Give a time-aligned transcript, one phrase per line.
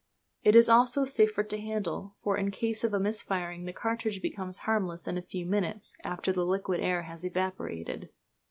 [0.41, 4.57] It is also safer to handle, for in case of a misfire the cartridge becomes
[4.65, 8.09] harmless in a few minutes, after the liquid air has evaporated.